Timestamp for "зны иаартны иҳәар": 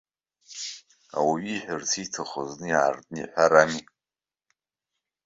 2.49-3.53